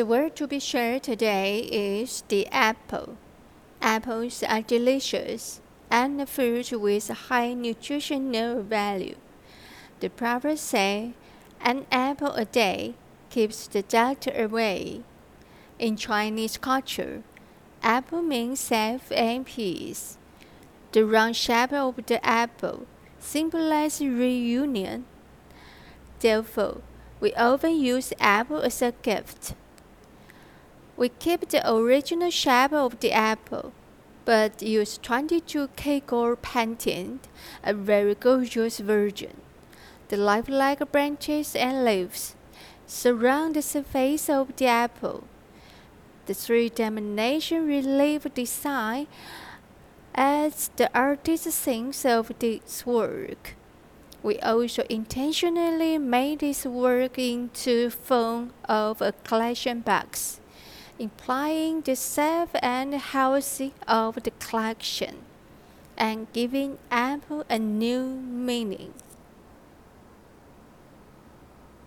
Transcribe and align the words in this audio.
The 0.00 0.06
word 0.06 0.34
to 0.36 0.46
be 0.46 0.58
shared 0.58 1.02
today 1.02 1.58
is 1.70 2.24
the 2.28 2.46
apple. 2.46 3.18
Apples 3.82 4.42
are 4.42 4.62
delicious 4.62 5.60
and 5.90 6.18
a 6.22 6.24
fruit 6.24 6.72
with 6.72 7.08
high 7.08 7.52
nutritional 7.52 8.62
value. 8.62 9.16
The 10.00 10.08
proverbs 10.08 10.62
say, 10.62 11.12
an 11.60 11.84
apple 11.92 12.32
a 12.32 12.46
day 12.46 12.94
keeps 13.28 13.66
the 13.66 13.82
doctor 13.82 14.32
away. 14.34 15.02
In 15.78 15.98
Chinese 15.98 16.56
culture, 16.56 17.22
apple 17.82 18.22
means 18.22 18.58
safe 18.58 19.12
and 19.12 19.44
peace. 19.44 20.16
The 20.92 21.04
round 21.04 21.36
shape 21.36 21.74
of 21.74 21.96
the 22.06 22.24
apple 22.24 22.86
symbolizes 23.18 24.06
reunion. 24.06 25.04
Therefore, 26.20 26.80
we 27.20 27.34
often 27.34 27.76
use 27.76 28.14
apple 28.18 28.62
as 28.62 28.80
a 28.80 28.92
gift. 29.02 29.52
We 31.00 31.08
keep 31.08 31.48
the 31.48 31.66
original 31.66 32.28
shape 32.28 32.74
of 32.74 33.00
the 33.00 33.10
apple, 33.12 33.72
but 34.26 34.60
use 34.60 34.98
22K 34.98 36.04
gold 36.04 36.42
painting, 36.42 37.20
a 37.64 37.72
very 37.72 38.14
gorgeous 38.14 38.80
version. 38.80 39.40
The 40.08 40.18
lifelike 40.18 40.92
branches 40.92 41.56
and 41.56 41.86
leaves 41.86 42.36
surround 42.86 43.56
the 43.56 43.62
surface 43.62 44.28
of 44.28 44.54
the 44.56 44.66
apple. 44.66 45.24
The 46.26 46.34
three-dimensional 46.34 47.64
relief 47.64 48.26
design 48.34 49.06
adds 50.14 50.70
the 50.76 50.90
artist's 50.94 51.54
sense 51.54 52.04
of 52.04 52.30
this 52.40 52.84
work. 52.84 53.56
We 54.22 54.38
also 54.40 54.82
intentionally 54.90 55.96
made 55.96 56.40
this 56.40 56.66
work 56.66 57.18
into 57.18 57.88
form 57.88 58.52
of 58.68 59.00
a 59.00 59.12
collection 59.24 59.80
box 59.80 60.40
implying 61.00 61.80
the 61.80 61.96
safe 61.96 62.50
and 62.62 62.92
healthy 62.92 63.72
of 63.88 64.22
the 64.22 64.30
collection 64.32 65.16
and 65.96 66.30
giving 66.34 66.76
Apple 66.90 67.42
a 67.48 67.58
new 67.58 68.04
meaning. 68.04 68.92